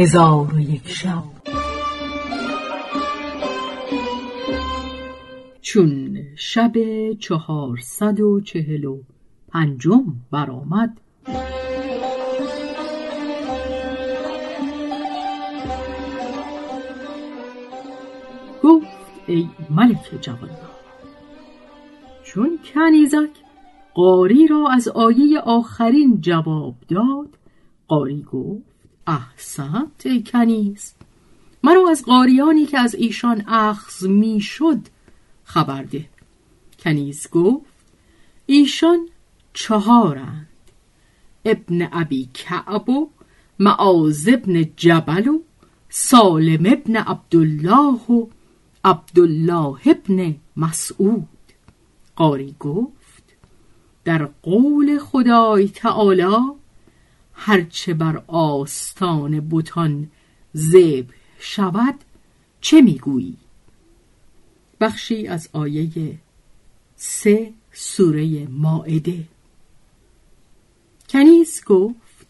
هزار 0.00 0.54
و 0.54 0.60
یک 0.60 0.88
شب. 0.88 1.22
چون 5.60 6.18
شب 6.36 6.72
چهارصد 7.12 8.20
و 8.20 8.40
چهل 8.40 8.84
و 8.84 8.98
پنجم 9.48 10.04
برآمد 10.30 11.00
گفت 18.62 18.86
ای 19.26 19.48
ملک 19.70 20.18
جوان 20.20 20.50
چون 22.24 22.58
کنیزک 22.74 23.30
قاری 23.94 24.46
را 24.46 24.68
از 24.68 24.88
آیه 24.88 25.40
آخرین 25.40 26.20
جواب 26.20 26.74
داد 26.88 27.28
قاری 27.88 28.22
گفت 28.22 28.69
احسنت 29.10 30.06
ای 30.06 30.22
کنیز. 30.22 30.92
مرا 31.62 31.90
از 31.90 32.04
قاریانی 32.04 32.66
که 32.66 32.78
از 32.78 32.94
ایشان 32.94 33.44
اخذ 33.48 34.06
می‌شد 34.06 34.80
خبر 35.44 35.82
ده. 35.82 36.08
کنیز 36.78 37.28
گفت 37.30 37.64
ایشان 38.46 39.08
چهارند. 39.52 40.46
ابن 41.44 41.88
ابی 41.92 42.28
کعب 42.34 42.88
و 42.88 43.10
معاذ 43.58 44.28
ابن 44.32 44.64
جبل 44.76 45.28
و 45.28 45.38
سالم 45.88 46.66
ابن 46.66 46.96
عبدالله 46.96 48.00
و 48.10 48.26
عبدالله 48.84 49.80
ابن 49.86 50.36
مسعود. 50.56 51.28
قاری 52.16 52.54
گفت 52.60 53.22
در 54.04 54.28
قول 54.42 54.98
خدای 54.98 55.68
تعالی 55.68 56.59
هرچه 57.42 57.94
بر 57.94 58.22
آستان 58.26 59.48
بتان 59.50 60.10
زب 60.52 61.06
شود 61.38 61.94
چه 62.60 62.80
می‌گویی؟ 62.80 63.36
بخشی 64.80 65.26
از 65.26 65.48
آیه 65.52 66.18
سه 66.96 67.52
سوره 67.72 68.46
ماعده. 68.46 69.24
کنیز 71.08 71.64
گفت 71.66 72.26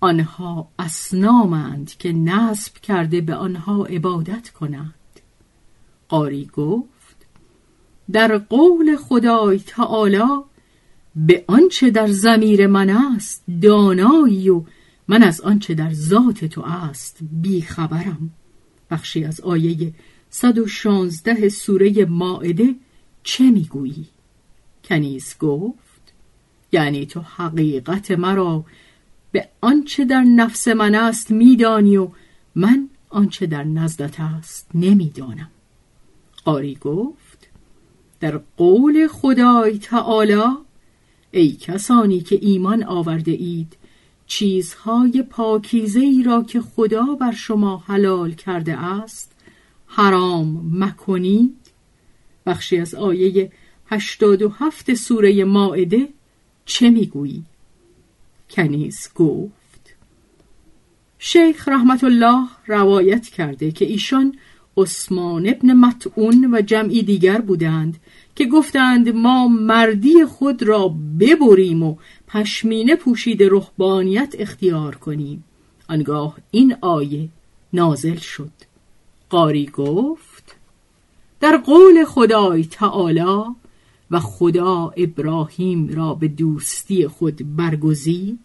آنها 0.00 0.68
اسنامند 0.78 1.90
که 1.90 2.12
نصب 2.12 2.74
کرده 2.74 3.20
به 3.20 3.34
آنها 3.34 3.84
عبادت 3.84 4.48
کنند. 4.48 5.20
قاری 6.08 6.46
گفت 6.46 7.16
در 8.12 8.38
قول 8.38 8.96
خدای 8.96 9.58
تعالی 9.58 10.42
به 11.26 11.44
آنچه 11.46 11.90
در 11.90 12.06
زمیر 12.06 12.66
من 12.66 12.90
است 12.90 13.44
دانایی 13.62 14.48
و 14.50 14.62
من 15.08 15.22
از 15.22 15.40
آنچه 15.40 15.74
در 15.74 15.92
ذات 15.92 16.44
تو 16.44 16.62
است 16.62 17.18
بیخبرم 17.42 18.30
بخشی 18.90 19.24
از 19.24 19.40
آیه 19.40 19.94
116 20.30 21.48
سوره 21.48 22.04
ماعده 22.04 22.74
چه 23.22 23.50
می‌گویی؟ 23.50 24.06
کنیز 24.84 25.34
گفت 25.40 26.12
یعنی 26.72 27.06
تو 27.06 27.20
حقیقت 27.20 28.10
مرا 28.10 28.64
به 29.32 29.48
آنچه 29.60 30.04
در 30.04 30.22
نفس 30.22 30.68
من 30.68 30.94
است 30.94 31.30
میدانی 31.30 31.96
و 31.96 32.08
من 32.54 32.88
آنچه 33.08 33.46
در 33.46 33.64
نزدت 33.64 34.20
است 34.20 34.68
نمی‌دانم 34.74 35.50
قاری 36.44 36.74
گفت 36.74 37.48
در 38.20 38.40
قول 38.56 39.06
خدای 39.06 39.78
تعالی 39.78 40.67
ای 41.30 41.50
کسانی 41.52 42.20
که 42.20 42.38
ایمان 42.42 42.84
آورده 42.84 43.30
اید 43.30 43.76
چیزهای 44.26 45.22
پاکیزه 45.22 46.00
ای 46.00 46.22
را 46.22 46.42
که 46.42 46.60
خدا 46.60 47.04
بر 47.04 47.32
شما 47.32 47.76
حلال 47.86 48.32
کرده 48.32 48.78
است 48.78 49.32
حرام 49.86 50.70
مکنید 50.74 51.56
بخشی 52.46 52.78
از 52.78 52.94
آیه 52.94 53.52
87 53.86 54.94
سوره 54.94 55.44
ماعده 55.44 56.08
چه 56.64 56.90
می‌گویی؟ 56.90 57.44
کنیز 58.50 59.08
گفت 59.14 59.94
شیخ 61.18 61.68
رحمت 61.68 62.04
الله 62.04 62.48
روایت 62.66 63.28
کرده 63.28 63.70
که 63.70 63.84
ایشان 63.84 64.34
عثمان 64.78 65.48
ابن 65.48 65.72
متعون 65.72 66.54
و 66.54 66.60
جمعی 66.60 67.02
دیگر 67.02 67.40
بودند 67.40 67.96
که 68.34 68.46
گفتند 68.46 69.08
ما 69.08 69.48
مردی 69.48 70.24
خود 70.24 70.62
را 70.62 70.94
ببریم 71.20 71.82
و 71.82 71.96
پشمینه 72.28 72.96
پوشید 72.96 73.42
رهبانیت 73.42 74.34
اختیار 74.38 74.94
کنیم 74.94 75.44
آنگاه 75.88 76.36
این 76.50 76.76
آیه 76.80 77.28
نازل 77.72 78.16
شد 78.16 78.50
قاری 79.30 79.66
گفت 79.66 80.56
در 81.40 81.56
قول 81.56 82.04
خدای 82.04 82.64
تعالی 82.64 83.44
و 84.10 84.20
خدا 84.20 84.92
ابراهیم 84.96 85.88
را 85.88 86.14
به 86.14 86.28
دوستی 86.28 87.08
خود 87.08 87.56
برگزید 87.56 88.38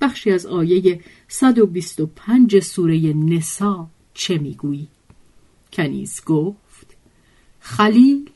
بخشی 0.00 0.30
از 0.30 0.46
آیه 0.46 1.00
125 1.28 2.60
سوره 2.60 3.12
نسا 3.12 3.86
چه 4.14 4.38
می‌گویی؟ 4.38 4.88
کنیز 5.74 6.24
گفت 6.26 6.96
خلیل 7.60 8.30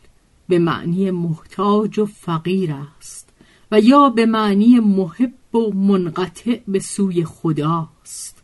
به 0.49 0.59
معنی 0.59 1.11
محتاج 1.11 1.99
و 1.99 2.07
فقیر 2.07 2.73
است 2.73 3.29
و 3.73 3.81
یا 3.81 4.09
به 4.09 4.27
معنی 4.27 4.81
محب 4.81 5.55
و 5.55 5.71
منقطع 5.75 6.61
به 6.69 6.79
سوی 6.79 7.25
خداست 7.25 8.43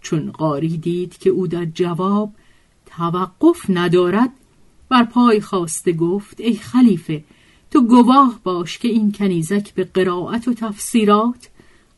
چون 0.00 0.30
قاری 0.30 0.76
دید 0.76 1.18
که 1.18 1.30
او 1.30 1.46
در 1.46 1.64
جواب 1.64 2.32
توقف 2.86 3.64
ندارد 3.68 4.30
بر 4.88 5.04
پای 5.04 5.40
خواسته 5.40 5.92
گفت 5.92 6.40
ای 6.40 6.54
خلیفه 6.54 7.24
تو 7.70 7.80
گواه 7.80 8.40
باش 8.44 8.78
که 8.78 8.88
این 8.88 9.12
کنیزک 9.12 9.74
به 9.74 9.84
قرائت 9.84 10.48
و 10.48 10.54
تفسیرات 10.54 11.48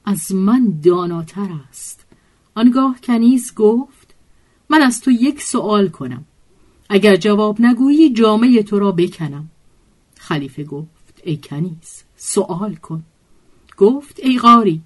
از 0.04 0.34
من 0.34 0.80
داناتر 0.84 1.48
است. 1.68 2.06
آنگاه 2.54 3.00
کنیز 3.02 3.54
گفت 3.54 4.01
من 4.72 4.82
از 4.82 5.00
تو 5.00 5.10
یک 5.10 5.42
سوال 5.42 5.88
کنم. 5.88 6.24
اگر 6.88 7.16
جواب 7.16 7.60
نگویی 7.60 8.12
جامعه 8.12 8.62
تو 8.62 8.78
را 8.78 8.92
بکنم. 8.92 9.50
خلیفه 10.18 10.64
گفت 10.64 11.20
ای 11.24 11.36
کنیز 11.36 12.02
سوال 12.16 12.74
کن. 12.74 13.02
گفت 13.76 14.20
ای 14.22 14.38
قاری 14.38 14.80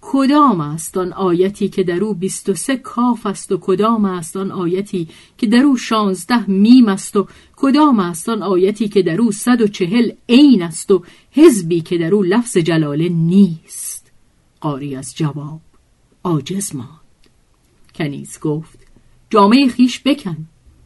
کدام 0.00 0.60
است 0.60 0.96
آن 0.96 1.12
آیتی 1.12 1.68
که 1.68 1.82
در 1.82 2.04
او 2.04 2.14
23 2.14 2.76
کاف 2.76 3.26
است 3.26 3.52
و 3.52 3.58
کدام 3.60 4.04
است 4.04 4.36
آن 4.36 4.50
آیتی 4.50 5.08
که 5.38 5.46
در 5.46 5.62
او 5.62 5.76
16 5.76 6.50
میم 6.50 6.88
است 6.88 7.16
و 7.16 7.26
کدام 7.56 8.00
است 8.00 8.28
آن 8.28 8.42
آیتی 8.42 8.88
که 8.88 9.02
در 9.02 9.20
او 9.20 9.32
140 9.32 10.10
عین 10.28 10.62
است 10.62 10.90
و 10.90 11.02
حزبی 11.30 11.80
که 11.80 11.98
در 11.98 12.14
او 12.14 12.22
لفظ 12.22 12.56
جلاله 12.56 13.08
نیست؟ 13.08 14.12
قاری 14.60 14.96
از 14.96 15.16
جواب 15.16 15.60
عاجز 16.24 16.74
ماند. 16.74 17.00
کنیز 17.94 18.40
گفت 18.40 18.87
جامه 19.30 19.68
خویش 19.68 20.00
بکن 20.04 20.36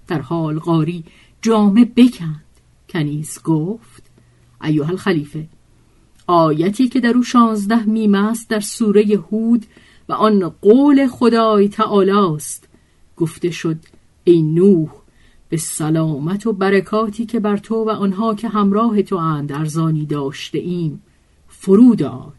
در 0.08 0.20
حال 0.20 0.58
قاری 0.58 1.04
جامه 1.42 1.84
بکند. 1.84 2.44
کنیز 2.88 3.42
گفت 3.42 4.02
ایها 4.62 4.90
الخلیفه 4.90 5.48
آیتی 6.26 6.88
که 6.88 7.00
در 7.00 7.10
او 7.10 7.22
شانزده 7.22 7.84
میم 7.84 8.14
است 8.14 8.48
در 8.48 8.60
سوره 8.60 9.02
هود 9.02 9.66
و 10.08 10.12
آن 10.12 10.48
قول 10.48 11.06
خدای 11.06 11.68
تعالی 11.68 12.10
است 12.10 12.68
گفته 13.16 13.50
شد 13.50 13.78
ای 14.24 14.42
نوح 14.42 14.90
به 15.48 15.56
سلامت 15.56 16.46
و 16.46 16.52
برکاتی 16.52 17.26
که 17.26 17.40
بر 17.40 17.56
تو 17.56 17.74
و 17.74 17.90
آنها 17.90 18.34
که 18.34 18.48
همراه 18.48 19.02
تو 19.02 19.16
اند 19.16 19.52
ارزانی 19.52 20.06
داشته 20.06 20.58
ایم 20.58 21.02
فرود 21.48 22.02
آی. 22.02 22.32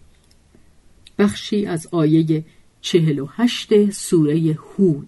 بخشی 1.17 1.65
از 1.65 1.87
آیه 1.91 2.45
چهل 2.81 3.19
و 3.19 3.27
هشت 3.35 3.91
سوره 3.91 4.57
هود. 4.77 5.07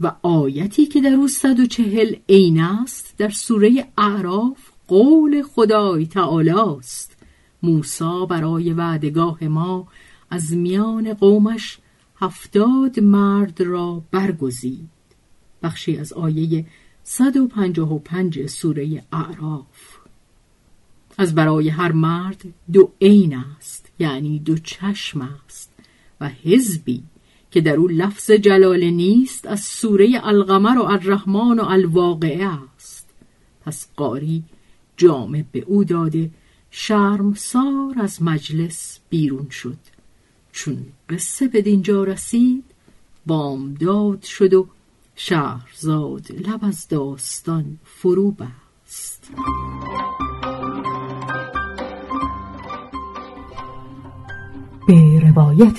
و 0.00 0.12
آیتی 0.22 0.86
که 0.86 1.00
در 1.00 1.12
او 1.12 1.28
صد 1.28 1.60
و 1.60 1.66
چهل 1.66 2.16
عین 2.28 2.60
است 2.60 3.14
در 3.18 3.28
سوره 3.28 3.88
اعراف 3.98 4.70
قول 4.88 5.42
خدای 5.42 6.06
تعالی 6.06 6.50
است. 6.50 7.16
موسا 7.62 8.26
برای 8.26 8.72
وعدگاه 8.72 9.44
ما 9.44 9.88
از 10.30 10.52
میان 10.52 11.14
قومش 11.14 11.78
هفتاد 12.16 13.00
مرد 13.00 13.60
را 13.60 14.02
برگزید. 14.10 14.88
بخشی 15.62 15.96
از 15.96 16.12
آیه 16.12 16.66
155 17.04 18.46
سوره 18.46 19.04
اعراف. 19.12 19.98
از 21.18 21.34
برای 21.34 21.68
هر 21.68 21.92
مرد 21.92 22.42
دو 22.72 22.92
عین 23.00 23.34
است 23.34 23.92
یعنی 23.98 24.38
دو 24.38 24.58
چشم 24.58 25.20
است 25.20 25.72
و 26.20 26.28
حزبی. 26.28 27.02
که 27.50 27.60
در 27.60 27.76
او 27.76 27.88
لفظ 27.88 28.30
جلاله 28.30 28.90
نیست 28.90 29.46
از 29.46 29.60
سوره 29.60 30.20
القمر 30.22 30.78
و 30.78 30.82
الرحمن 30.82 31.60
و 31.60 31.64
الواقعه 31.64 32.46
است. 32.46 33.08
پس 33.66 33.88
قاری 33.96 34.42
جامع 34.96 35.44
به 35.52 35.64
او 35.66 35.84
داده 35.84 36.30
سار 37.34 37.94
از 38.00 38.22
مجلس 38.22 38.98
بیرون 39.10 39.48
شد. 39.50 39.78
چون 40.52 40.86
قصه 41.08 41.48
به 41.48 41.62
دینجا 41.62 42.04
رسید 42.04 42.64
بامداد 43.26 44.22
شد 44.22 44.54
و 44.54 44.68
شهرزاد 45.16 46.32
لب 46.32 46.64
از 46.64 46.88
داستان 46.88 47.78
فرو 47.84 48.30
بست. 48.30 49.30
به 54.86 55.20
روایت 55.20 55.78